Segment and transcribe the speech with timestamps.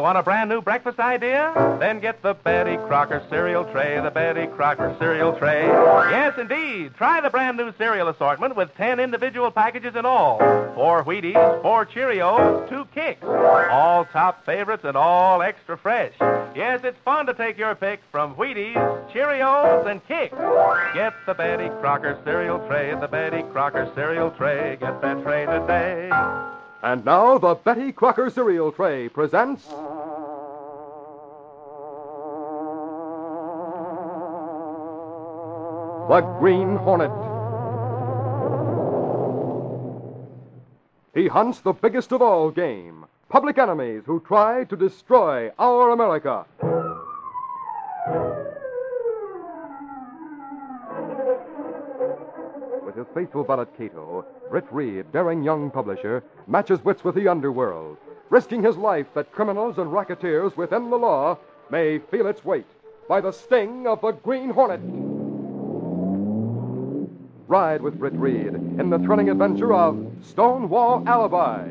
[0.00, 1.52] You want a brand new breakfast idea?
[1.78, 5.66] Then get the Betty Crocker cereal tray, the Betty Crocker cereal tray.
[5.66, 6.94] Yes, indeed.
[6.94, 10.38] Try the brand new cereal assortment with 10 individual packages in all.
[10.74, 13.22] Four Wheaties, four Cheerios, two Kix.
[13.70, 16.14] All top favorites and all extra fresh.
[16.56, 18.76] Yes, it's fun to take your pick from Wheaties,
[19.12, 20.30] Cheerios, and Kix.
[20.94, 24.78] Get the Betty Crocker cereal tray, the Betty Crocker cereal tray.
[24.80, 26.08] Get that tray today.
[26.82, 29.66] And now the Betty Crocker cereal tray presents.
[36.08, 37.10] The Green Hornet.
[41.14, 46.44] He hunts the biggest of all game public enemies who try to destroy our America.
[52.90, 57.98] With his faithful valet Cato, Britt Reed, daring young publisher, matches wits with the underworld,
[58.30, 61.38] risking his life that criminals and racketeers within the law
[61.70, 62.66] may feel its weight
[63.08, 64.80] by the sting of the Green Hornet.
[67.46, 71.68] Ride with Britt Reed in the thrilling adventure of Stonewall Alibi.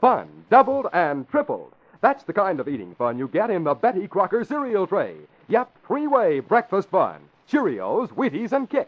[0.00, 1.72] Fun, doubled and tripled.
[2.00, 5.14] That's the kind of eating fun you get in the Betty Crocker cereal tray.
[5.48, 7.20] Yep, three-way breakfast fun.
[7.50, 8.86] Cheerios, Wheaties, and Kix.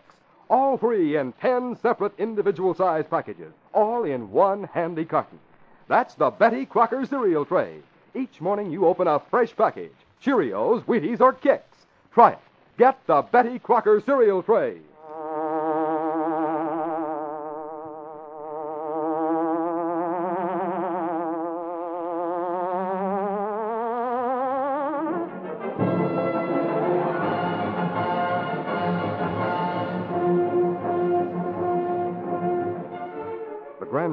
[0.50, 5.38] All three in ten separate individual size packages, all in one handy carton.
[5.88, 7.78] That's the Betty Crocker cereal tray.
[8.14, 9.94] Each morning you open a fresh package.
[10.22, 11.62] Cheerios, Wheaties, or Kix.
[12.12, 12.38] Try it.
[12.76, 14.78] Get the Betty Crocker cereal tray.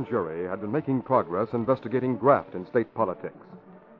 [0.07, 3.37] Grand jury had been making progress investigating graft in state politics.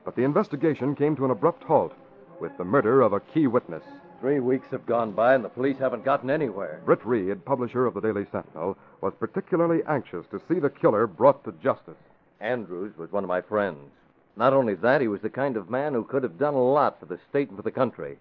[0.06, 1.94] But the investigation came to an abrupt halt
[2.40, 3.84] with the murder of a key witness.
[4.22, 6.82] Three weeks have gone by and the police haven't gotten anywhere.
[6.86, 11.44] Britt Reed, publisher of the Daily Sentinel, was particularly anxious to see the killer brought
[11.44, 11.98] to justice.
[12.40, 13.92] Andrews was one of my friends.
[14.36, 17.00] Not only that, he was the kind of man who could have done a lot
[17.00, 18.18] for the state and for the country.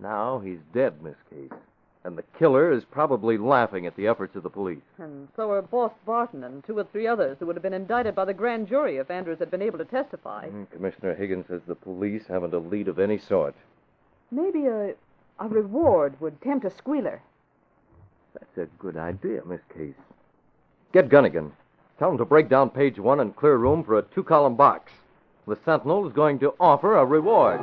[0.00, 1.58] Now he's dead, Miss Case.
[2.04, 4.82] And the killer is probably laughing at the efforts of the police.
[4.98, 8.16] And so are Boss Barton and two or three others who would have been indicted
[8.16, 10.48] by the grand jury if Andrews had been able to testify.
[10.48, 13.54] Mm, Commissioner Higgins says the police haven't a lead of any sort.
[14.32, 14.94] Maybe a,
[15.38, 17.22] a reward would tempt a squealer.
[18.34, 19.94] That's a good idea, Miss Case.
[20.92, 21.52] Get Gunnigan.
[21.98, 24.90] Tell him to break down page one and clear room for a two column box.
[25.46, 27.60] The Sentinel is going to offer a reward.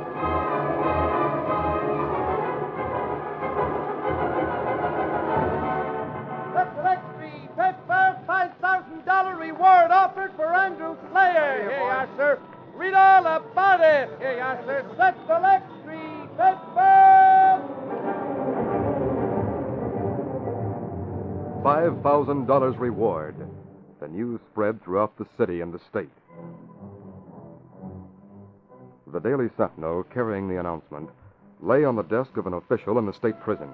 [14.00, 14.10] It.
[14.18, 14.84] Here you are, sir.
[14.96, 17.00] That's an extra paper.
[21.62, 23.36] $5,000 reward.
[24.00, 26.08] The news spread throughout the city and the state.
[29.12, 31.10] The Daily Sentinel, carrying the announcement,
[31.60, 33.68] lay on the desk of an official in the state prison.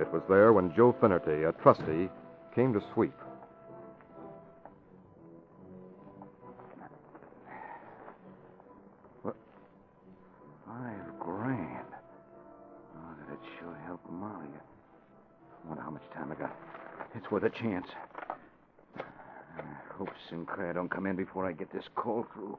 [0.00, 2.08] It was there when Joe Finnerty, a trustee,
[2.54, 3.12] came to sweep.
[13.90, 14.46] Help Molly.
[14.54, 16.56] I wonder how much time I got.
[17.16, 17.88] It's worth a chance.
[18.96, 19.02] I
[19.98, 22.56] hope Sinclair don't come in before I get this call through.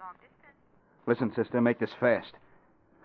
[0.00, 0.56] Long distance.
[1.06, 2.32] Listen, sister, make this fast.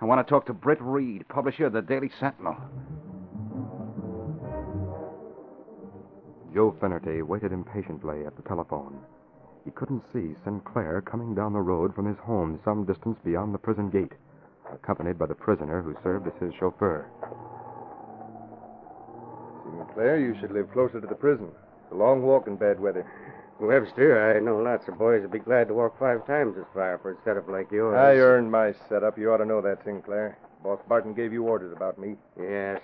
[0.02, 2.58] I want to talk to Britt Reed, publisher of the Daily Sentinel.
[6.56, 9.00] Joe Finnerty waited impatiently at the telephone.
[9.64, 13.60] He couldn't see Sinclair coming down the road from his home some distance beyond the
[13.60, 14.14] prison gate,
[14.74, 17.06] accompanied by the prisoner who served as his chauffeur.
[19.66, 21.50] Sinclair, you should live closer to the prison.
[21.83, 23.06] It's a long walk in bad weather.
[23.60, 26.98] Webster, I know lots of boys would be glad to walk five times as far
[27.00, 27.98] for a setup like yours.
[27.98, 29.18] I earned my setup.
[29.18, 30.38] You ought to know that, Sinclair.
[30.63, 32.15] Boss Barton gave you orders about me.
[32.39, 32.80] Yes.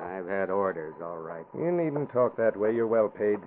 [0.00, 1.44] I've had orders, all right.
[1.54, 2.74] You needn't talk that way.
[2.74, 3.38] You're well paid.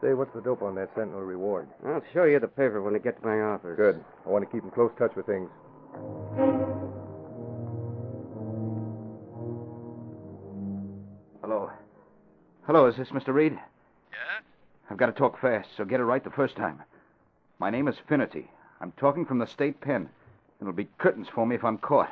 [0.00, 1.68] Say, what's the dope on that Sentinel reward?
[1.84, 3.76] I'll show you the paper when I get to my office.
[3.76, 4.02] Good.
[4.24, 5.50] I want to keep in close touch with things.
[11.40, 11.70] Hello.
[12.66, 13.32] Hello, is this Mr.
[13.32, 13.52] Reed?
[13.52, 14.42] Yes?
[14.90, 16.82] I've got to talk fast, so get it right the first time.
[17.58, 18.50] My name is Finnerty.
[18.80, 20.08] I'm talking from the state pen.
[20.60, 22.10] It'll be curtains for me if I'm caught.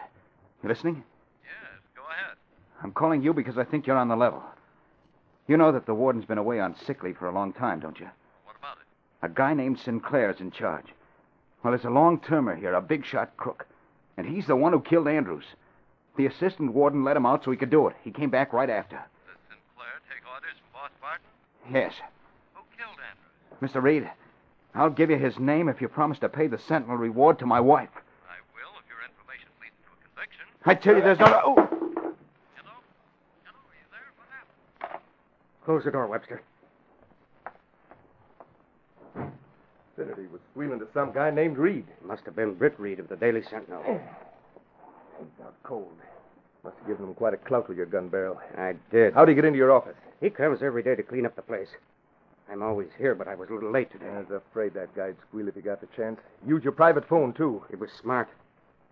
[0.63, 1.05] You listening?
[1.45, 2.37] Yes, go ahead.
[2.83, 4.43] I'm calling you because I think you're on the level.
[5.47, 8.01] You know that the warden's been away on sick leave for a long time, don't
[8.01, 8.09] you?
[8.45, 9.27] What about it?
[9.27, 10.87] A guy named Sinclair's in charge.
[11.63, 13.67] Well, there's a long termer here, a big shot crook.
[14.17, 15.45] And he's the one who killed Andrews.
[16.17, 17.97] The assistant warden let him out so he could do it.
[18.03, 18.97] He came back right after.
[18.97, 21.27] Does Sinclair take orders from Boss Barton?
[21.71, 21.93] Yes.
[22.55, 23.75] Who killed Andrews?
[23.75, 23.83] Mr.
[23.83, 24.11] Reed,
[24.75, 27.61] I'll give you his name if you promise to pay the Sentinel reward to my
[27.61, 27.91] wife.
[28.29, 30.47] I will if your information leads to a conviction.
[30.65, 31.27] I tell you, there's no.
[31.27, 31.55] Oh!
[31.55, 31.67] Hello?
[33.45, 34.09] Hello, are you there?
[34.17, 34.29] What
[34.81, 35.01] happened?
[35.65, 36.41] Close the door, Webster.
[39.97, 41.85] Finnerty was squealing to some guy named Reed.
[42.03, 43.83] Must have been Britt Reed of the Daily Sentinel.
[43.85, 45.93] He's out cold.
[46.65, 48.41] Must have given him quite a clout with your gun barrel.
[48.57, 49.13] I did.
[49.13, 49.97] How'd he get into your office?
[50.19, 51.69] He comes every day to clean up the place.
[52.51, 54.09] I'm always here, but I was a little late today.
[54.09, 56.19] I was afraid that guy'd squeal if he got the chance.
[56.47, 57.63] Use your private phone, too.
[57.69, 58.31] He was smart.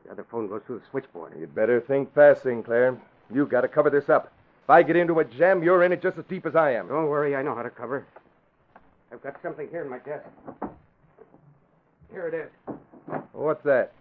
[0.05, 1.33] The other phone goes through the switchboard.
[1.41, 3.01] You'd better think fast, Sinclair.
[3.33, 4.31] You've got to cover this up.
[4.65, 6.89] If I get into a jam, you're in it just as deep as I am.
[6.89, 8.07] Don't worry, I know how to cover.
[9.11, 10.27] I've got something here in my desk.
[12.15, 12.77] Here it is.
[13.33, 13.93] What's that?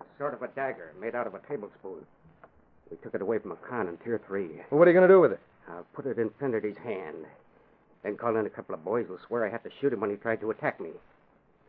[0.00, 2.06] It's sort of a dagger made out of a tablespoon.
[2.88, 4.48] We took it away from a con in Tier 3.
[4.70, 5.40] Well, what are you going to do with it?
[5.68, 7.26] I'll put it in Finnerty's hand.
[8.04, 10.10] Then call in a couple of boys who'll swear I had to shoot him when
[10.10, 10.90] he tried to attack me.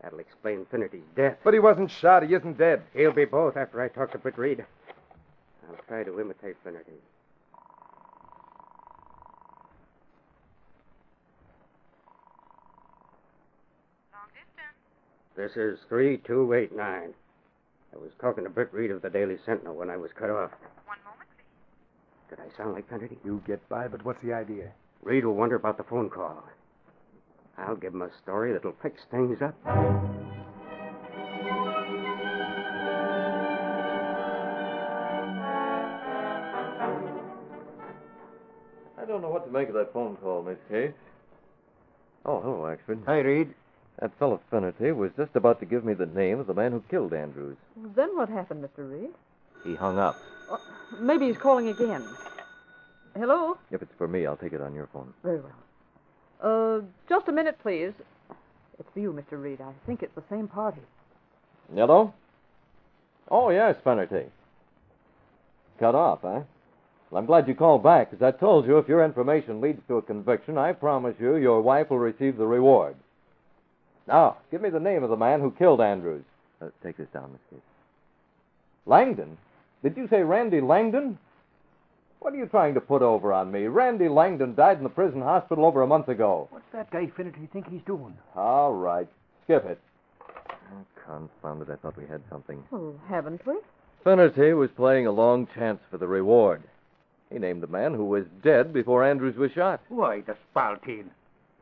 [0.03, 1.37] That'll explain Finnerty's death.
[1.43, 2.21] But he wasn't shot.
[2.21, 2.83] He isn't dead.
[2.93, 4.63] He'll be both after I talk to Britt Reed.
[5.67, 7.01] I'll try to imitate Finnerty.
[15.37, 17.13] This is 3289.
[17.93, 20.49] I was talking to Britt Reed of the Daily Sentinel when I was cut off.
[20.85, 22.35] One moment, please.
[22.35, 23.19] Did I sound like Finnerty?
[23.23, 24.71] You get by, but what's the idea?
[25.03, 26.43] Reed will wonder about the phone call.
[27.55, 29.55] I'll give him a story that'll fix things up.
[38.97, 40.93] I don't know what to make of that phone call, Miss Case.
[42.25, 43.05] Oh, hello, Axford.
[43.05, 43.53] Hi, Reed.
[43.99, 46.83] That fellow Finnerty was just about to give me the name of the man who
[46.89, 47.57] killed Andrews.
[47.95, 48.89] Then what happened, Mr.
[48.89, 49.09] Reed?
[49.63, 50.15] He hung up.
[50.99, 52.07] Maybe he's calling again.
[53.15, 53.57] Hello?
[53.71, 55.13] If it's for me, I'll take it on your phone.
[55.23, 55.51] Very well.
[56.39, 57.93] Uh, just a minute, please.
[58.77, 59.41] It's you, Mr.
[59.41, 59.59] Reed.
[59.61, 60.81] I think it's the same party.
[61.73, 62.13] Hello?
[63.29, 64.25] Oh, yes, Finnerty.
[65.79, 66.41] Cut off, huh?
[67.09, 69.97] Well, I'm glad you called back, because I told you if your information leads to
[69.97, 72.95] a conviction, I promise you your wife will receive the reward.
[74.07, 76.23] Now, give me the name of the man who killed Andrews.
[76.61, 77.67] Uh, take this down, Miss Case.
[78.85, 79.37] Langdon?
[79.83, 81.17] Did you say Randy Langdon?
[82.19, 83.67] What are you trying to put over on me?
[83.67, 86.47] Randy Langdon died in the prison hospital over a month ago.
[86.49, 88.17] What's that guy Finnerty think he's doing?
[88.35, 89.07] All right.
[89.43, 89.79] Skip it.
[90.49, 91.69] Oh, confound it.
[91.71, 92.63] I thought we had something.
[92.71, 93.55] Oh, haven't we?
[94.03, 96.63] Finnerty was playing a long chance for the reward.
[97.31, 99.81] He named the man who was dead before Andrews was shot.
[99.89, 101.05] Why, the spalpeen.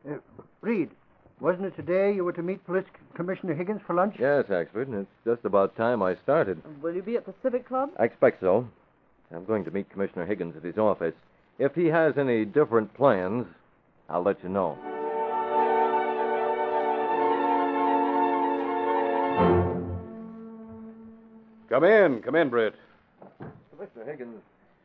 [0.10, 0.18] Uh,
[0.62, 0.92] Reed,
[1.40, 4.16] wasn't it today you were to meet Police Commissioner Higgins for lunch?
[4.20, 4.88] Yes, Axford.
[4.88, 6.62] And it's just about time I started.
[6.82, 7.90] Will you be at the Civic Club?
[8.00, 8.68] I expect so.
[9.34, 11.14] I'm going to meet Commissioner Higgins at his office.
[11.60, 13.46] If he has any different plans,
[14.10, 14.78] I'll let you know.
[21.70, 22.22] Come in.
[22.22, 22.76] Come in, Britt.
[23.76, 24.42] Commissioner Higgins,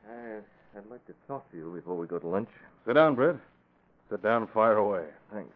[0.09, 0.39] I,
[0.77, 2.49] I'd like to talk to you before we go to lunch.
[2.87, 3.37] Sit down, Britt.
[4.11, 5.05] Sit down fire away.
[5.33, 5.53] Thanks.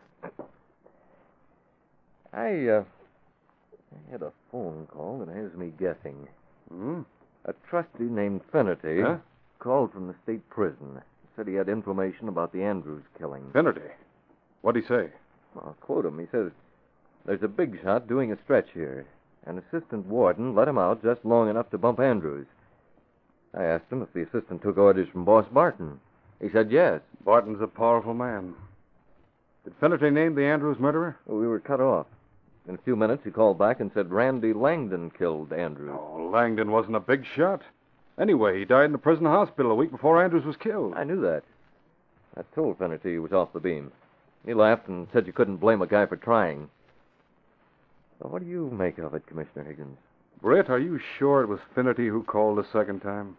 [2.34, 2.84] I, uh,
[3.94, 6.28] I had a phone call that has me guessing.
[6.68, 7.00] Hmm?
[7.44, 9.18] A trustee named Finnerty Huh?
[9.60, 11.00] called from the state prison.
[11.36, 13.50] Said he had information about the Andrews killing.
[13.52, 13.90] Finnerty.
[14.62, 15.10] What'd he say?
[15.56, 16.18] I'll quote him.
[16.18, 16.50] He says,
[17.26, 19.06] There's a big shot doing a stretch here.
[19.46, 22.46] An assistant warden let him out just long enough to bump Andrews.
[23.56, 26.00] I asked him if the assistant took orders from Boss Barton.
[26.40, 27.00] He said yes.
[27.24, 28.54] Barton's a powerful man.
[29.64, 31.16] Did Finnerty name the Andrews murderer?
[31.26, 32.06] We were cut off.
[32.66, 35.92] In a few minutes, he called back and said Randy Langdon killed Andrews.
[35.92, 37.62] Oh, Langdon wasn't a big shot.
[38.18, 40.94] Anyway, he died in the prison hospital a week before Andrews was killed.
[40.94, 41.42] I knew that.
[42.36, 43.92] I told Finnerty he was off the beam.
[44.46, 46.70] He laughed and said you couldn't blame a guy for trying.
[48.20, 49.98] So what do you make of it, Commissioner Higgins?
[50.40, 53.36] Britt, are you sure it was Finnerty who called the second time?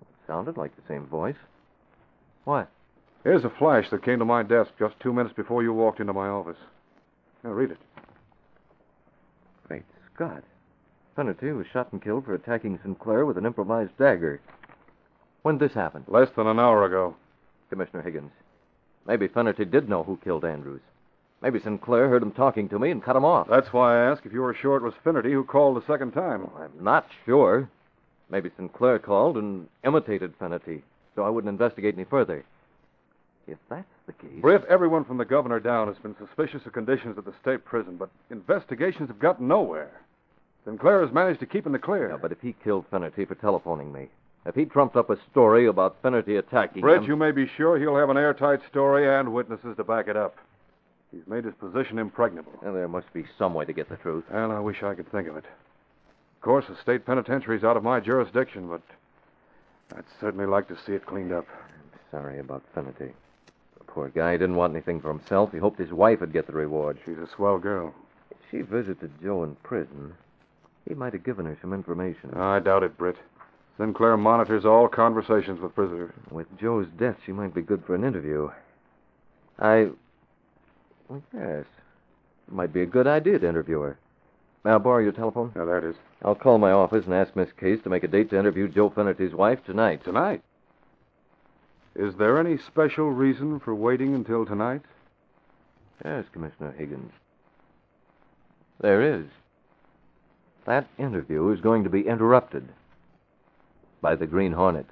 [0.00, 1.36] It sounded like the same voice.
[2.44, 2.68] What?
[3.24, 6.12] Here's a flash that came to my desk just two minutes before you walked into
[6.12, 6.56] my office.
[7.42, 7.78] Now, read it.
[9.66, 10.44] Great Scott.
[11.16, 14.40] Finnerty was shot and killed for attacking Sinclair with an improvised dagger.
[15.42, 16.04] When did this happen?
[16.06, 17.16] Less than an hour ago.
[17.70, 18.32] Commissioner Higgins.
[19.06, 20.82] Maybe Finnerty did know who killed Andrews.
[21.42, 23.48] Maybe Sinclair heard him talking to me and cut him off.
[23.48, 26.12] That's why I asked if you were sure it was Finnerty who called the second
[26.12, 26.42] time.
[26.44, 27.70] Oh, I'm not sure.
[28.28, 30.82] Maybe Sinclair called and imitated Finnerty,
[31.14, 32.44] so I wouldn't investigate any further.
[33.46, 34.40] If that's the case.
[34.40, 37.96] Britt, everyone from the governor down has been suspicious of conditions at the state prison,
[37.96, 39.90] but investigations have gotten nowhere.
[40.64, 42.10] Sinclair has managed to keep in the clear.
[42.10, 44.08] Yeah, but if he killed Finnerty for telephoning me,
[44.46, 47.08] if he trumped up a story about Finnerty attacking Britt, him...
[47.08, 50.36] you may be sure he'll have an airtight story and witnesses to back it up.
[51.10, 52.52] He's made his position impregnable.
[52.62, 54.24] Well, there must be some way to get the truth.
[54.30, 55.44] Well, I wish I could think of it.
[55.44, 58.82] Of course, the state penitentiary's out of my jurisdiction, but
[59.96, 61.46] I'd certainly like to see it cleaned up.
[61.50, 63.12] I'm sorry about Finnerty.
[63.90, 65.50] Poor guy He didn't want anything for himself.
[65.52, 66.98] He hoped his wife would get the reward.
[67.04, 67.92] She's a swell girl.
[68.30, 70.14] If she visited Joe in prison,
[70.88, 72.32] he might have given her some information.
[72.34, 73.16] I doubt it, Britt.
[73.76, 76.12] Sinclair monitors all conversations with prisoners.
[76.30, 78.50] With Joe's death, she might be good for an interview.
[79.58, 79.88] I.
[81.34, 81.64] Yes.
[82.46, 83.98] It might be a good idea to interview her.
[84.64, 85.52] May I borrow your telephone?
[85.56, 85.96] Yeah, there it is.
[86.22, 88.90] I'll call my office and ask Miss Case to make a date to interview Joe
[88.90, 90.04] Finnerty's wife tonight.
[90.04, 90.42] Tonight?
[91.96, 94.82] Is there any special reason for waiting until tonight?
[96.04, 97.12] Yes, Commissioner Higgins.
[98.80, 99.26] There is.
[100.66, 102.68] That interview is going to be interrupted
[104.00, 104.86] by the Green Hornet.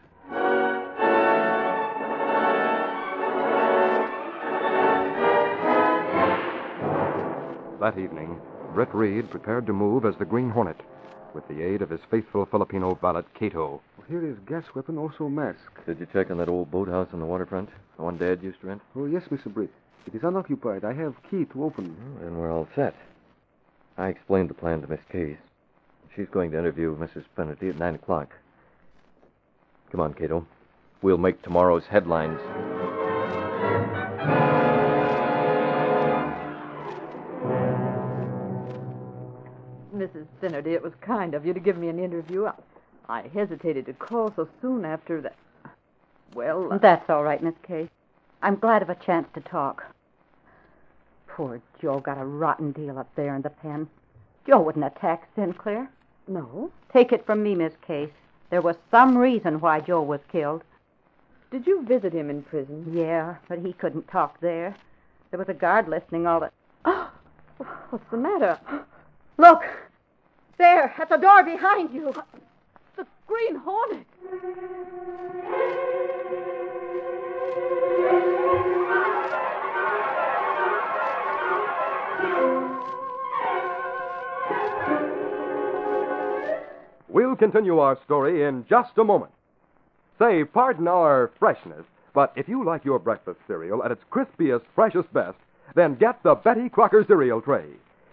[7.80, 8.40] That evening,
[8.74, 10.80] Britt Reed prepared to move as the Green Hornet,
[11.34, 13.80] with the aid of his faithful Filipino valet, Cato.
[14.08, 15.58] Here is gas weapon, also mask.
[15.86, 17.68] Did you check on that old boathouse on the waterfront?
[17.96, 18.82] The one Dad used to rent?
[18.96, 19.52] Oh, yes, Mr.
[19.52, 19.70] Britt.
[20.06, 20.84] It is unoccupied.
[20.84, 21.96] I have key to open.
[22.14, 22.94] Well, then we're all set.
[23.96, 25.36] I explained the plan to Miss Case.
[26.16, 27.24] She's going to interview Mrs.
[27.36, 28.34] Finnerty at 9 o'clock.
[29.90, 30.46] Come on, Cato.
[31.02, 32.40] We'll make tomorrow's headlines.
[40.08, 40.26] Mrs.
[40.40, 42.46] Finnerty, it was kind of you to give me an interview.
[42.46, 42.52] I,
[43.08, 45.36] I hesitated to call so soon after that.
[46.34, 47.88] Well, uh, That's all right, Miss Case.
[48.42, 49.84] I'm glad of a chance to talk.
[51.26, 53.88] Poor Joe got a rotten deal up there in the pen.
[54.46, 55.90] Joe wouldn't attack Sinclair.
[56.26, 56.70] no.
[56.92, 58.10] Take it from me, Miss Case.
[58.48, 60.62] There was some reason why Joe was killed.
[61.50, 62.90] Did you visit him in prison?
[62.90, 64.74] Yeah, but he couldn't talk there.
[65.30, 66.50] There was a guard listening all the.
[66.86, 67.10] Oh
[67.90, 68.58] what's the matter?
[69.36, 69.62] Look!
[70.58, 72.12] There, at the door behind you.
[72.96, 74.06] The Green Hornet.
[87.08, 89.30] We'll continue our story in just a moment.
[90.18, 95.12] Say, pardon our freshness, but if you like your breakfast cereal at its crispiest, freshest
[95.12, 95.38] best,
[95.76, 97.66] then get the Betty Crocker cereal tray.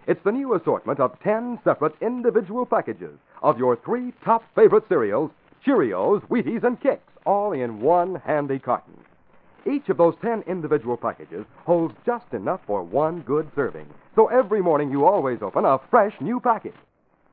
[0.07, 5.31] It's the new assortment of 10 separate individual packages of your three top favorite cereals
[5.65, 8.93] Cheerios, Wheaties, and Kix, all in one handy carton.
[9.65, 14.61] Each of those 10 individual packages holds just enough for one good serving, so every
[14.61, 16.75] morning you always open a fresh new package.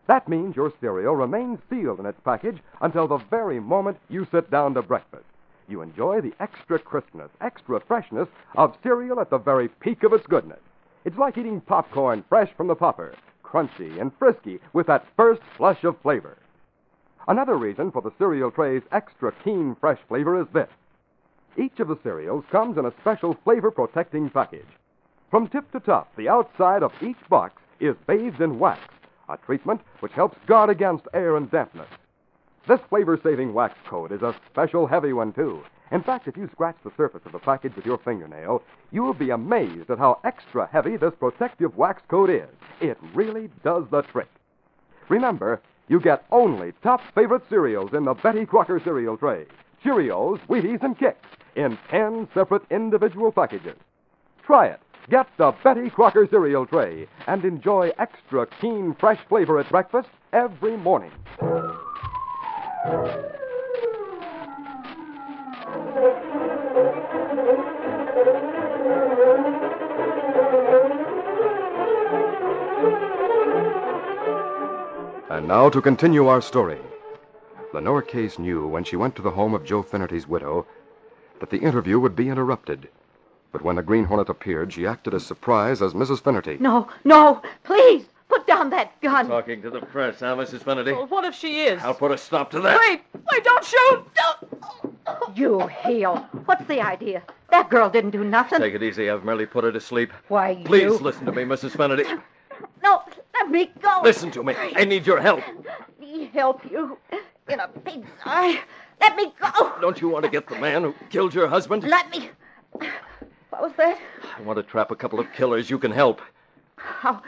[0.07, 4.50] That means your cereal remains sealed in its package until the very moment you sit
[4.50, 5.26] down to breakfast.
[5.69, 10.26] You enjoy the extra crispness, extra freshness of cereal at the very peak of its
[10.26, 10.61] goodness.
[11.04, 15.82] It's like eating popcorn fresh from the popper, crunchy and frisky with that first flush
[15.85, 16.38] of flavor.
[17.26, 20.71] Another reason for the cereal tray's extra keen, fresh flavor is this.
[21.56, 24.66] Each of the cereals comes in a special flavor protecting package.
[25.30, 28.80] From tip to top, the outside of each box is bathed in wax,
[29.28, 31.88] a treatment which helps guard against air and dampness.
[32.68, 35.62] This flavor saving wax coat is a special heavy one, too.
[35.92, 39.28] In fact, if you scratch the surface of the package with your fingernail, you'll be
[39.28, 42.49] amazed at how extra heavy this protective wax coat is.
[42.80, 44.30] It really does the trick.
[45.11, 49.44] Remember, you get only top favorite cereals in the Betty Crocker cereal tray
[49.84, 51.16] Cheerios, Wheaties, and Kix
[51.56, 53.76] in 10 separate individual packages.
[54.46, 54.80] Try it.
[55.11, 60.78] Get the Betty Crocker cereal tray and enjoy extra keen, fresh flavor at breakfast every
[60.78, 61.12] morning.
[75.30, 76.78] And now to continue our story.
[77.75, 80.66] Lenore Case knew when she went to the home of Joe Finnerty's widow
[81.40, 82.88] that the interview would be interrupted.
[83.50, 86.22] But when the Green Hornet appeared, she acted as surprised as Mrs.
[86.22, 86.56] Finnerty.
[86.58, 89.28] No, no, please, put down that gun.
[89.28, 90.62] Talking to the press, huh, Mrs.
[90.62, 90.92] Finnerty?
[90.92, 91.82] Well, what if she is?
[91.82, 92.80] I'll put a stop to that.
[92.80, 93.02] Wait!
[93.30, 94.04] Wait, don't shoot!
[95.42, 96.18] You heel.
[96.44, 97.20] What's the idea?
[97.50, 98.61] That girl didn't do nothing.
[98.61, 99.11] Take it easy.
[99.11, 100.12] I've merely put her to sleep.
[100.28, 100.64] Why, you.
[100.64, 100.99] Please you...
[100.99, 101.76] listen to me, Mrs.
[101.76, 102.04] Finnerty.
[102.80, 103.02] No,
[103.34, 104.02] let me go.
[104.04, 104.54] Listen to me.
[104.56, 105.40] I need your help.
[105.66, 106.96] Let me help you.
[107.49, 108.61] In a big eye.
[109.00, 109.72] Let me go.
[109.80, 111.82] Don't you want to get the man who killed your husband?
[111.82, 112.30] Let me.
[113.50, 113.99] What was that?
[114.38, 115.68] I want to trap a couple of killers.
[115.68, 116.22] You can help.
[116.76, 117.20] How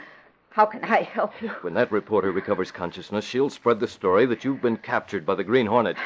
[0.51, 1.49] how can I help you?
[1.49, 5.43] When that reporter recovers consciousness, she'll spread the story that you've been captured by the
[5.43, 5.97] Green Hornet.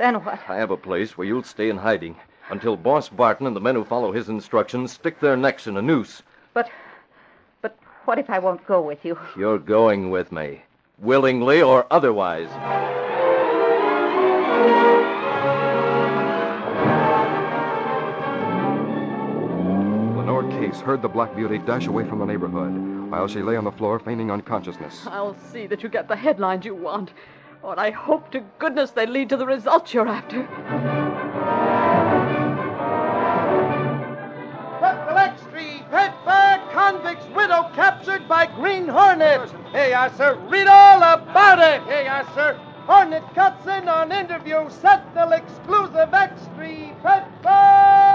[0.00, 0.40] Then what?
[0.48, 2.16] I have a place where you'll stay in hiding
[2.48, 5.82] until Boss Barton and the men who follow his instructions stick their necks in a
[5.82, 6.22] noose.
[6.54, 6.70] But
[7.60, 9.18] but what if I won't go with you?
[9.36, 10.62] You're going with me,
[10.98, 12.48] willingly or otherwise.
[20.16, 22.72] Lenore Case heard the Black Beauty dash away from the neighborhood
[23.10, 25.06] while she lay on the floor feigning unconsciousness.
[25.06, 27.12] I'll see that you get the headlines you want.
[27.62, 30.44] Or I hope to goodness they lead to the results you're after.
[34.80, 39.50] Pepperleck Street, Pittsburgh, convict's widow captured by Green Hornet.
[39.72, 40.38] Hey, yes, sir.
[40.48, 41.82] Read all about it.
[41.82, 42.58] Hey, yes, sir.
[42.86, 48.09] Hornet cuts in on interview, Sentinel exclusive X3, Pittsburgh.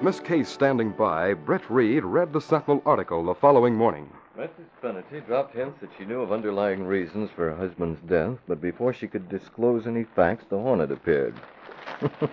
[0.00, 4.10] With Miss Case standing by, Britt Reed read the Sentinel article the following morning.
[4.34, 4.64] Mrs.
[4.80, 8.94] Finnerty dropped hints that she knew of underlying reasons for her husband's death, but before
[8.94, 11.34] she could disclose any facts, the Hornet appeared.
[12.00, 12.30] oh,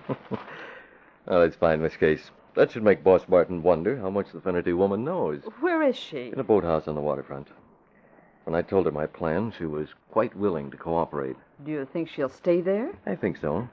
[1.26, 2.30] that's fine, Miss Case.
[2.54, 5.42] That should make Boss Barton wonder how much the Finnerty woman knows.
[5.60, 6.30] Where is she?
[6.32, 7.48] In a boathouse on the waterfront.
[8.44, 11.36] When I told her my plan, she was quite willing to cooperate.
[11.66, 12.98] Do you think she'll stay there?
[13.04, 13.68] I think so.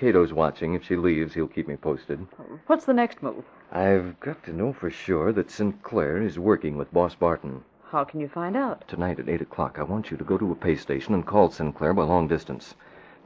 [0.00, 0.72] Cato's watching.
[0.72, 2.26] If she leaves, he'll keep me posted.
[2.68, 3.44] What's the next move?
[3.70, 7.62] I've got to know for sure that Sinclair is working with Boss Barton.
[7.90, 8.88] How can you find out?
[8.88, 11.50] Tonight at 8 o'clock, I want you to go to a pay station and call
[11.50, 12.74] Sinclair by long distance.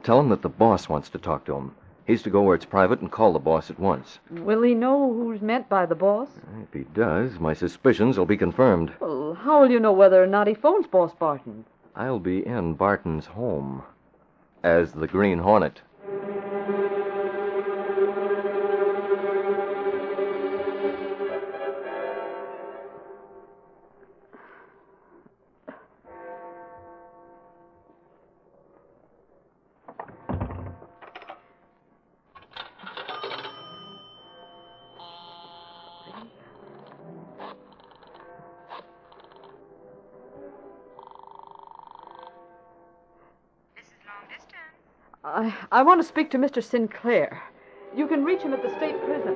[0.03, 1.73] Tell him that the boss wants to talk to him.
[2.05, 4.19] He's to go where it's private and call the boss at once.
[4.29, 6.27] Will he know who's meant by the boss?
[6.61, 8.91] If he does, my suspicions will be confirmed.
[8.99, 11.63] Well, how will you know whether or not he phones Boss Barton?
[11.95, 13.83] I'll be in Barton's home
[14.61, 15.79] as the Green Hornet.
[45.25, 46.63] I, I want to speak to Mr.
[46.63, 47.41] Sinclair.
[47.95, 49.33] You can reach him at the state prison.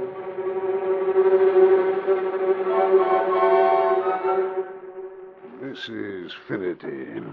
[5.63, 6.32] Mrs.
[6.47, 7.23] Finnerty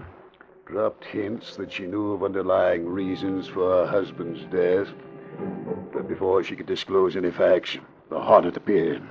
[0.65, 4.87] dropped hints that she knew of underlying reasons for her husband's death.
[5.93, 7.77] But before she could disclose any facts,
[8.09, 9.03] the Hornet appeared.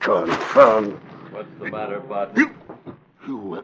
[0.00, 0.94] Confound.
[1.30, 2.52] What's the matter, Barton?
[3.28, 3.62] You, uh,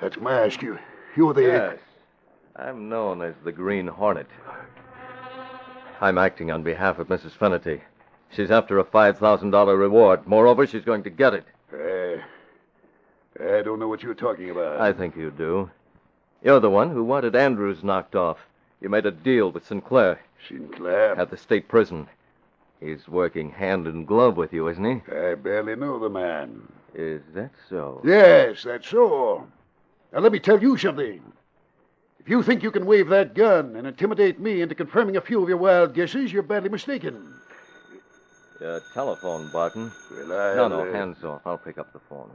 [0.00, 0.76] that's my ask you.
[1.14, 1.42] You're the.
[1.42, 1.78] Yes.
[2.58, 4.26] I'm known as the Green Hornet.
[6.00, 7.30] I'm acting on behalf of Mrs.
[7.30, 7.80] Finnerty.
[8.30, 10.26] She's after a $5,000 reward.
[10.26, 11.44] Moreover, she's going to get it.
[11.72, 12.20] Uh,
[13.42, 14.80] I don't know what you're talking about.
[14.80, 15.70] I think you do.
[16.42, 18.38] You're the one who wanted Andrews knocked off.
[18.80, 20.20] You made a deal with Sinclair.
[20.48, 21.18] Sinclair?
[21.18, 22.08] At the state prison.
[22.80, 25.12] He's working hand in glove with you, isn't he?
[25.12, 26.72] I barely know the man.
[26.94, 28.00] Is that so?
[28.04, 29.46] Yes, that's so.
[30.12, 31.20] Now, let me tell you something.
[32.28, 35.42] If you think you can wave that gun and intimidate me into confirming a few
[35.42, 37.32] of your wild guesses, you're badly mistaken.
[38.60, 39.90] Your telephone, Barton.
[40.10, 41.40] Well, No, no, uh, hands off.
[41.46, 42.28] I'll pick up the phone.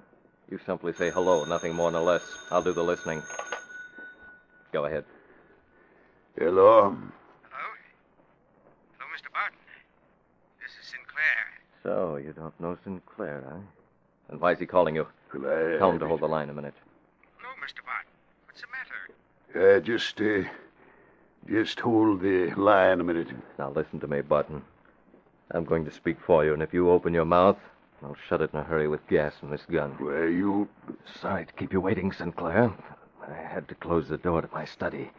[0.49, 2.23] You simply say hello, nothing more nor less.
[2.49, 3.21] I'll do the listening.
[4.71, 5.06] Go ahead.
[6.39, 6.89] Hello?
[6.89, 6.97] Hello,
[8.97, 9.32] Hello, Mr.
[9.32, 9.60] Barton.
[10.60, 11.45] This is Sinclair.
[11.84, 13.60] So, you don't know Sinclair, huh?
[14.29, 15.06] And why is he calling you?
[15.36, 16.73] Well, I, Tell him to hold the line a minute.
[17.38, 17.86] Hello, Mr.
[17.86, 18.03] Barton.
[19.54, 19.78] What's the matter?
[19.78, 20.50] Uh, just, uh,
[21.48, 23.30] just hold the line a minute.
[23.60, 24.63] Now, listen to me, Barton.
[25.52, 27.58] I'm going to speak for you, and if you open your mouth,
[28.02, 29.96] I'll shut it in a hurry with gas from this gun.
[30.00, 30.68] Well, you.
[31.22, 32.74] Sorry to keep you waiting, Sinclair.
[33.28, 35.12] I had to close the door to my study.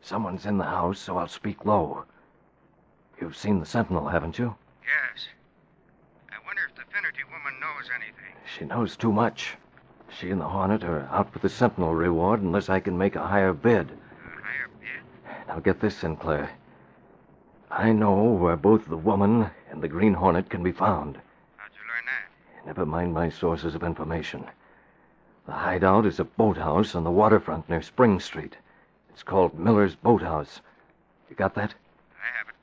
[0.00, 2.04] Someone's in the house, so I'll speak low.
[3.20, 4.54] You've seen the Sentinel, haven't you?
[4.82, 5.26] Yes.
[6.32, 8.34] I wonder if the Finnerty woman knows anything.
[8.58, 9.56] She knows too much.
[10.16, 13.26] She and the Hornet are out for the Sentinel reward unless I can make a
[13.26, 13.88] higher bid.
[14.22, 15.48] Higher bid?
[15.48, 16.50] Now get this, Sinclair.
[17.68, 21.18] I know where both the woman and the Green Hornet can be found.
[21.56, 22.66] How'd you learn that?
[22.66, 24.46] Never mind my sources of information.
[25.46, 28.56] The hideout is a boathouse on the waterfront near Spring Street.
[29.10, 30.60] It's called Miller's Boathouse.
[31.28, 31.74] You got that?
[32.22, 32.54] I have it.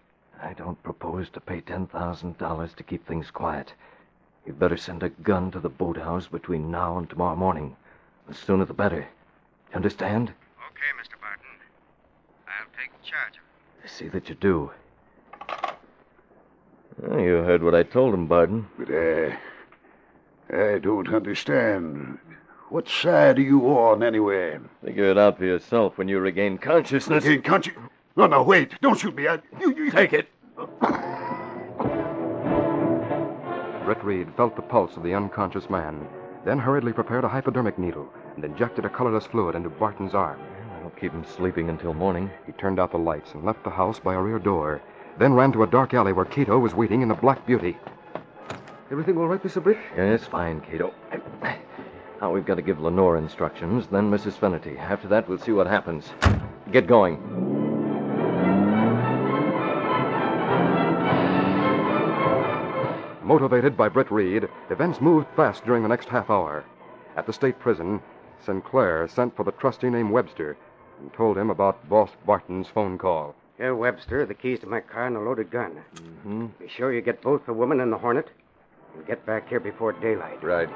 [0.41, 3.73] I don't propose to pay $10,000 to keep things quiet.
[4.45, 7.75] You'd better send a gun to the boathouse between now and tomorrow morning.
[8.27, 9.07] The sooner the better.
[9.69, 10.29] You understand?
[10.29, 11.19] Okay, Mr.
[11.21, 11.45] Barton.
[12.47, 13.85] I'll take charge of it.
[13.85, 14.71] I see that you do.
[17.01, 18.67] Well, you heard what I told him, Barton.
[18.77, 19.37] But I.
[20.53, 22.17] I don't understand.
[22.69, 24.57] What side are you on, anyway?
[24.83, 27.25] Figure it out for yourself when you regain consciousness.
[27.25, 28.79] Regain consci- No, no, wait.
[28.81, 29.27] Don't shoot me.
[29.27, 29.91] I, you, you...
[29.91, 30.27] Take it.
[33.91, 36.07] Britt Reed felt the pulse of the unconscious man,
[36.45, 40.39] then hurriedly prepared a hypodermic needle and injected a colorless fluid into Barton's arm.
[40.81, 42.31] I'll keep him sleeping until morning.
[42.45, 44.81] He turned out the lights and left the house by a rear door,
[45.19, 47.77] then ran to a dark alley where Cato was waiting in the Black Beauty.
[48.89, 49.61] Everything all right, Mr.
[49.61, 49.77] Britt?
[49.97, 50.93] Yes, fine, Cato.
[52.21, 54.39] Now we've got to give Lenore instructions, then Mrs.
[54.39, 54.77] Finnerty.
[54.77, 56.11] After that, we'll see what happens.
[56.71, 57.50] Get going.
[63.23, 66.63] Motivated by Britt Reed, events moved fast during the next half hour.
[67.15, 68.01] At the state prison,
[68.43, 70.57] Sinclair sent for the trustee named Webster
[70.99, 73.35] and told him about Boss Barton's phone call.
[73.57, 75.83] Here, Webster, the keys to my car and a loaded gun.
[75.95, 76.47] Mm-hmm.
[76.59, 78.29] Be sure you get both the woman and the Hornet.
[78.95, 80.43] And get back here before daylight.
[80.43, 80.69] Right.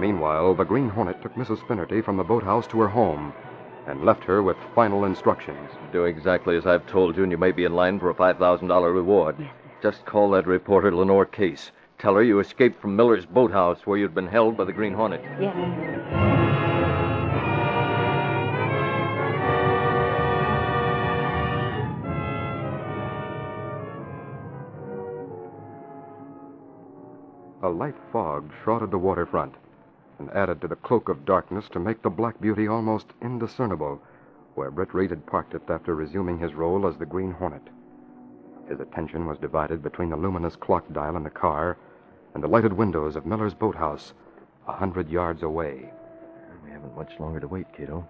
[0.00, 1.66] Meanwhile, the Green Hornet took Mrs.
[1.68, 3.32] Finnerty from the boathouse to her home
[3.86, 5.70] and left her with final instructions.
[5.92, 8.94] Do exactly as I've told you, and you may be in line for a $5,000
[8.94, 9.36] reward.
[9.84, 11.70] Just call that reporter Lenore Case.
[11.98, 15.20] Tell her you escaped from Miller's boathouse where you'd been held by the Green Hornet.
[15.38, 15.54] Yes.
[27.62, 29.54] A light fog shrouded the waterfront
[30.18, 34.00] and added to the cloak of darkness to make the Black Beauty almost indiscernible
[34.54, 37.68] where Britt Reed had parked it after resuming his role as the Green Hornet.
[38.68, 41.76] His attention was divided between the luminous clock dial in the car
[42.34, 44.14] and the lighted windows of Miller's boathouse,
[44.66, 45.92] a hundred yards away.
[46.64, 48.06] We haven't much longer to wait, Cato.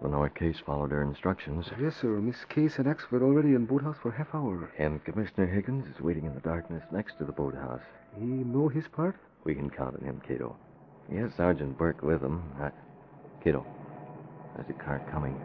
[0.00, 1.66] Lenore Case followed her instructions.
[1.80, 2.20] Yes, sir.
[2.20, 4.70] Miss Case and X were already in boathouse for half hour.
[4.78, 7.80] And Commissioner Higgins is waiting in the darkness next to the boathouse.
[8.16, 9.16] He know his part?
[9.44, 10.54] We can count on him, Cato.
[11.10, 12.42] He has Sergeant Burke with him.
[12.60, 12.70] I...
[13.42, 13.66] Cato,
[14.54, 15.40] there's a car coming.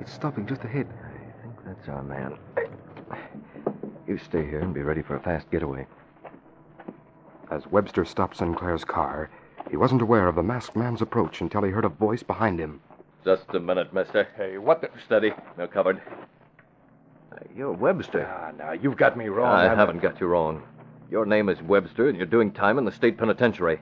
[0.00, 0.88] It's stopping just ahead.
[1.04, 2.36] I think that's our man.
[4.06, 5.86] You stay here and be ready for a fast getaway.
[7.50, 9.30] As Webster stopped Sinclair's car,
[9.70, 12.80] he wasn't aware of the masked man's approach until he heard a voice behind him.
[13.24, 14.28] Just a minute, mister.
[14.36, 14.90] Hey, what the...
[15.04, 15.32] Steady.
[15.56, 16.00] No covered.
[17.32, 18.26] Uh, you're Webster.
[18.30, 19.48] Ah, now, you've got me wrong.
[19.54, 20.62] I I'm- haven't got you wrong.
[21.10, 23.80] Your name is Webster, and you're doing time in the state penitentiary.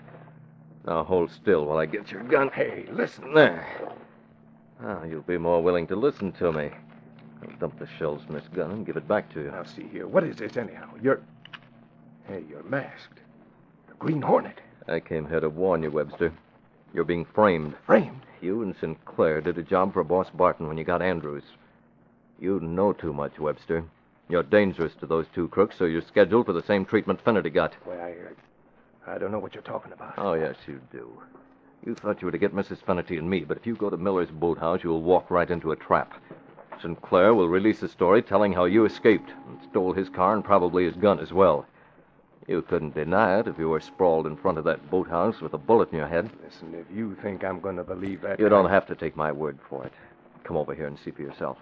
[0.87, 2.51] Now hold still while I get your gun.
[2.53, 3.33] Hey, listen.
[3.35, 3.67] There.
[4.83, 6.71] Now, you'll be more willing to listen to me.
[7.43, 9.51] I'll dump the shells from this gun and give it back to you.
[9.51, 10.07] Now, see here.
[10.07, 10.89] What is this, anyhow?
[11.03, 11.21] You're...
[12.27, 13.19] Hey, you're masked.
[13.89, 14.61] The Green Hornet.
[14.89, 16.33] I came here to warn you, Webster.
[16.95, 17.75] You're being framed.
[17.87, 18.23] Framed?
[18.41, 21.45] You and Sinclair did a job for Boss Barton when you got Andrews.
[22.39, 23.85] You know too much, Webster.
[24.29, 27.75] You're dangerous to those two crooks, so you're scheduled for the same treatment Finnerty got.
[27.87, 28.13] Well, I...
[28.13, 30.15] Uh, I don't know what you're talking about.
[30.17, 31.21] Oh, yes, you do.
[31.85, 32.85] You thought you were to get Mrs.
[32.87, 35.77] Finnerty and me, but if you go to Miller's boathouse, you'll walk right into a
[35.77, 36.15] trap.
[36.83, 40.85] Sinclair will release a story telling how you escaped and stole his car and probably
[40.85, 41.65] his gun as well.
[42.49, 45.59] You couldn't deny it if you were sprawled in front of that boathouse with a
[45.59, 46.29] bullet in your head.
[46.45, 48.41] Listen, if you think I'm going to believe that...
[48.41, 49.93] You don't have to take my word for it.
[50.43, 51.57] Come over here and see for yourself.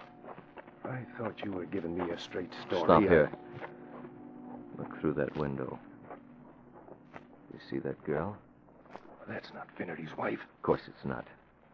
[0.87, 2.85] I thought you were giving me a straight story.
[2.85, 3.31] Stop here.
[4.79, 5.79] Look through that window.
[7.53, 8.39] You see that girl?
[9.29, 10.41] That's not Finnerty's wife.
[10.41, 11.27] Of course it's not.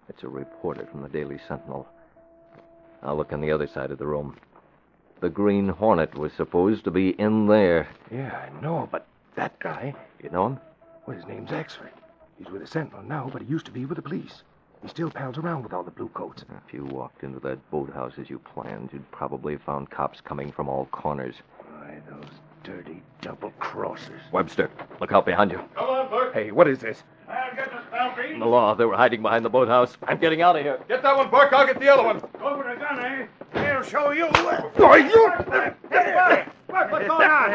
[0.08, 1.86] It's a reporter from the Daily Sentinel.
[3.06, 4.34] Now look on the other side of the room.
[5.20, 7.86] The Green Hornet was supposed to be in there.
[8.10, 9.94] Yeah, I know, but that guy...
[10.20, 10.58] You know him?
[11.06, 11.92] Well, his name's Axford.
[12.36, 14.42] He's with the Sentinel now, but he used to be with the police.
[14.82, 16.44] He still pals around with all the blue coats.
[16.66, 20.50] If you walked into that boathouse as you planned, you'd probably have found cops coming
[20.50, 21.36] from all corners.
[21.60, 22.30] Why, those
[22.64, 24.20] dirty double crossers.
[24.32, 24.68] Webster,
[25.00, 25.60] look out behind you.
[25.76, 26.34] Come on, Burke.
[26.34, 27.04] Hey, what is this?
[27.28, 29.96] I'll get the spell The law, they were hiding behind the boathouse.
[30.06, 30.80] I'm getting out of here.
[30.88, 31.52] Get that one, Burke.
[31.52, 32.20] I'll get the other one.
[33.06, 33.72] Over the gun, eh?
[33.72, 34.26] He'll show you.
[34.26, 35.30] Why, you...
[35.90, 37.52] Hey, what, what's going on?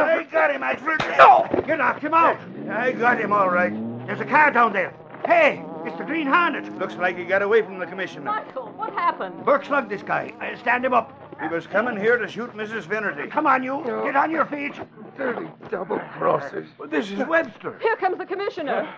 [0.00, 1.18] I got him, Axford.
[1.18, 1.48] No!
[1.66, 2.38] You knocked him out.
[2.70, 3.72] I got him, all right.
[4.06, 4.94] There's a car down there.
[5.26, 6.78] Hey, it's the Green Hornet.
[6.78, 8.24] Looks like he got away from the commissioner.
[8.24, 9.44] Michael, what happened?
[9.44, 10.32] Burke slugged this guy.
[10.40, 11.14] I'll stand him up.
[11.40, 12.88] He was coming here to shoot Mrs.
[12.88, 13.28] Finnerty.
[13.28, 13.82] Come on, you.
[13.84, 14.74] Get on your feet.
[15.16, 16.66] Dirty double crossers.
[16.90, 17.78] This is Webster.
[17.80, 18.88] Here comes the commissioner.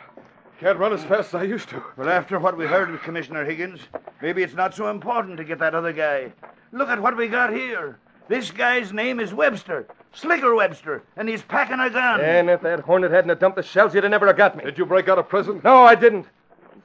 [0.61, 1.83] Can't run as fast as I used to.
[1.97, 3.81] Well, after what we heard with Commissioner Higgins,
[4.21, 6.35] maybe it's not so important to get that other guy.
[6.73, 7.99] Look at what we got here.
[8.29, 12.21] This guy's name is Webster, Slicker Webster, and he's packing a gun.
[12.21, 14.63] And if that Hornet hadn't have dumped the shells, you'd have never have got me.
[14.63, 15.63] Did you break out of prison?
[15.65, 16.27] No, I didn't.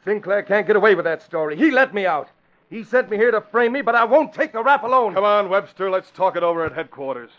[0.06, 1.58] Sinclair can't get away with that story.
[1.58, 2.30] He let me out.
[2.70, 5.14] He sent me here to frame me, but I won't take the rap alone.
[5.14, 5.92] Come on, Webster.
[5.92, 7.32] Let's talk it over at headquarters.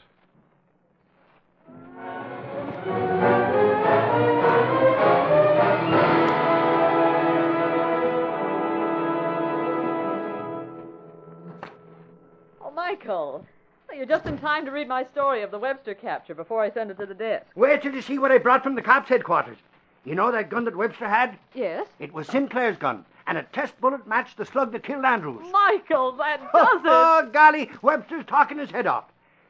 [13.08, 13.46] Oh, Michael.
[13.88, 16.70] Well, you're just in time to read my story of the Webster capture before I
[16.70, 17.46] send it to the desk.
[17.54, 19.58] Wait till you see what I brought from the cops' headquarters.
[20.04, 21.38] You know that gun that Webster had?
[21.54, 21.86] Yes?
[22.00, 25.46] It was Sinclair's gun, and a test bullet matched the slug that killed Andrews.
[25.52, 26.88] Michael, that oh, does it.
[26.88, 29.04] Oh, golly, Webster's talking his head off.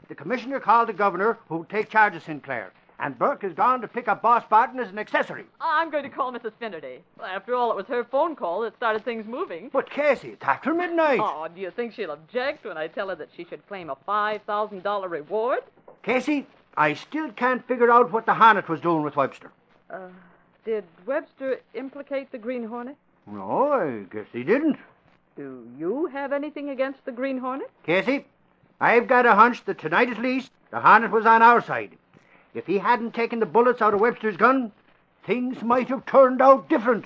[0.09, 3.89] The commissioner called the governor who'll take charge of Sinclair, and Burke has gone to
[3.89, 5.45] pick up Boss Barton as an accessory.
[5.61, 6.53] I'm going to call Mrs.
[6.59, 7.01] Finnerty.
[7.19, 9.69] Well, after all, it was her phone call that started things moving.
[9.73, 11.21] But, Casey, it's after midnight.
[11.23, 13.97] Oh, do you think she'll object when I tell her that she should claim a
[14.09, 15.61] $5,000 reward?
[16.03, 19.51] Casey, I still can't figure out what the Hornet was doing with Webster.
[19.91, 20.09] Uh,
[20.65, 22.97] did Webster implicate the Green Hornet?
[23.27, 24.79] No, I guess he didn't.
[25.37, 27.71] Do you have anything against the Green Hornet?
[27.85, 28.27] Casey,
[28.81, 31.97] I've got a hunch that tonight at least, the Hornet was on our side.
[32.57, 34.73] If he hadn't taken the bullets out of Webster's gun,
[35.25, 37.05] things might have turned out different.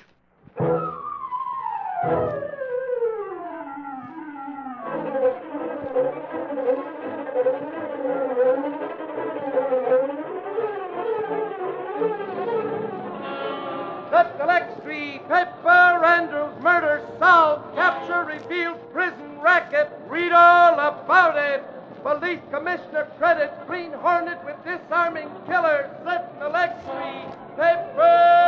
[14.39, 21.65] The Street, Pepper Andrews murder solved, capture revealed, prison racket, read all about it.
[22.03, 28.41] Police Commissioner credits Green Hornet with disarming killer, the Street, Pepper.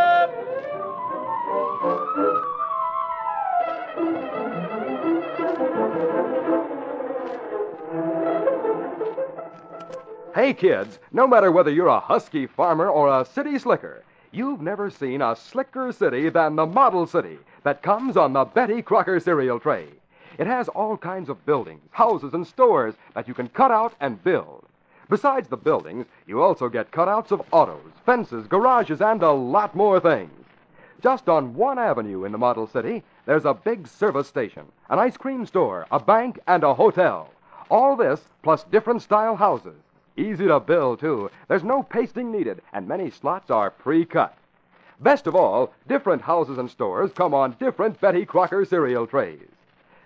[10.35, 14.89] Hey, kids, no matter whether you're a husky farmer or a city slicker, you've never
[14.89, 19.61] seen a slicker city than the Model City that comes on the Betty Crocker cereal
[19.61, 19.89] tray.
[20.43, 24.25] It has all kinds of buildings, houses, and stores that you can cut out and
[24.25, 24.65] build.
[25.09, 30.01] Besides the buildings, you also get cutouts of autos, fences, garages, and a lot more
[30.01, 30.45] things.
[31.01, 35.17] Just on one avenue in the Model City, there's a big service station, an ice
[35.17, 37.31] cream store, a bank, and a hotel.
[37.71, 39.79] All this plus different style houses.
[40.17, 41.31] Easy to build, too.
[41.47, 44.37] There's no pasting needed, and many slots are pre cut.
[44.99, 49.47] Best of all, different houses and stores come on different Betty Crocker cereal trays.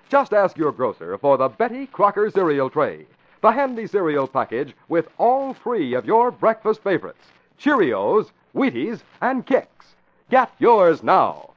[0.09, 3.07] Just ask your grocer for the Betty Crocker cereal tray,
[3.41, 7.27] the handy cereal package with all three of your breakfast favorites
[7.61, 9.67] Cheerios, Wheaties, and Kix.
[10.31, 11.51] Get yours now.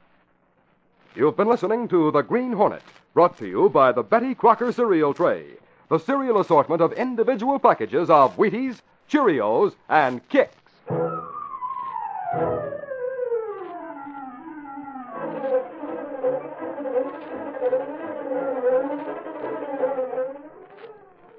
[1.14, 2.82] You've been listening to The Green Hornet,
[3.14, 5.44] brought to you by the Betty Crocker cereal tray,
[5.88, 10.50] the cereal assortment of individual packages of Wheaties, Cheerios, and Kix.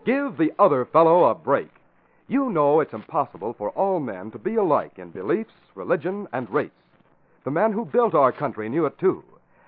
[0.04, 1.70] Give the other fellow a break.
[2.28, 6.72] You know it's impossible for all men to be alike in beliefs, religion, and race.
[7.44, 9.24] The men who built our country knew it too.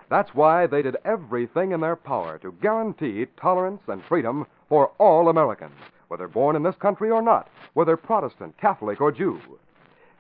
[0.10, 5.30] That's why they did everything in their power to guarantee tolerance and freedom for all
[5.30, 5.76] Americans,
[6.08, 9.40] whether born in this country or not, whether Protestant, Catholic, or Jew.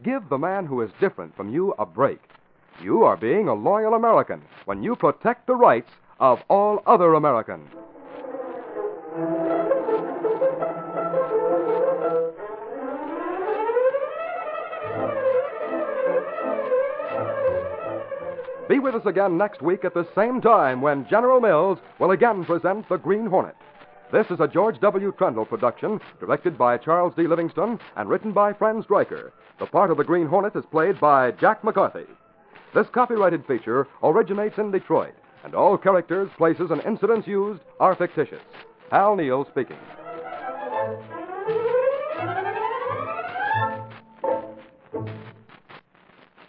[0.03, 2.21] Give the man who is different from you a break.
[2.81, 7.69] You are being a loyal American when you protect the rights of all other Americans.
[18.69, 22.43] Be with us again next week at the same time when General Mills will again
[22.43, 23.55] present The Green Hornet.
[24.11, 25.11] This is a George W.
[25.11, 27.27] Trendle production, directed by Charles D.
[27.27, 29.33] Livingston and written by Fran Stryker.
[29.59, 32.05] The part of the Green Hornet is played by Jack McCarthy.
[32.73, 38.41] This copyrighted feature originates in Detroit, and all characters, places, and incidents used are fictitious.
[38.91, 39.77] Hal Neal speaking.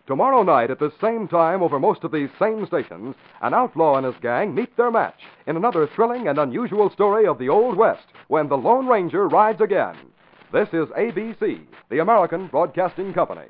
[0.07, 4.05] Tomorrow night at the same time over most of these same stations, an outlaw and
[4.05, 8.05] his gang meet their match in another thrilling and unusual story of the Old West
[8.29, 9.97] when the Lone Ranger rides again.
[10.53, 13.49] This is ABC, the American Broadcasting Company.